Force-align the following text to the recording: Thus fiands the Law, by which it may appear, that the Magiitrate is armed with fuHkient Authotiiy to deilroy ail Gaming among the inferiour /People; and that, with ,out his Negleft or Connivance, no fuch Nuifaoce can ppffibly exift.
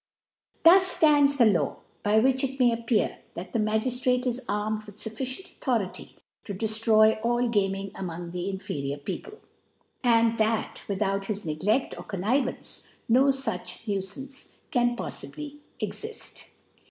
Thus 0.63 0.99
fiands 0.99 1.37
the 1.37 1.45
Law, 1.45 1.75
by 2.01 2.17
which 2.17 2.43
it 2.43 2.59
may 2.59 2.71
appear, 2.73 3.19
that 3.35 3.53
the 3.53 3.59
Magiitrate 3.59 4.25
is 4.25 4.43
armed 4.49 4.85
with 4.85 4.95
fuHkient 4.95 5.59
Authotiiy 5.59 6.15
to 6.45 6.55
deilroy 6.55 7.23
ail 7.23 7.47
Gaming 7.49 7.91
among 7.93 8.31
the 8.31 8.49
inferiour 8.51 8.97
/People; 8.97 9.37
and 10.03 10.39
that, 10.39 10.81
with 10.87 11.03
,out 11.03 11.25
his 11.25 11.45
Negleft 11.45 11.95
or 11.99 12.03
Connivance, 12.03 12.87
no 13.07 13.25
fuch 13.25 13.85
Nuifaoce 13.85 14.49
can 14.71 14.95
ppffibly 14.95 15.57
exift. 15.79 16.47